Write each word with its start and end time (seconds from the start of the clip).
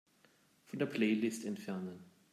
Von 0.65 0.79
der 0.79 0.87
Playlist 0.87 1.45
entfernen. 1.45 2.03